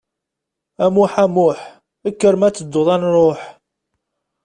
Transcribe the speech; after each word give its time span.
A 0.83 0.85
Muĥ, 0.93 1.11
a 1.23 1.25
Muḥ, 1.35 1.59
kker 2.13 2.33
ma 2.39 2.49
tedduḍ 2.55 2.87
ad 2.95 2.99
nruḥ. 3.01 3.41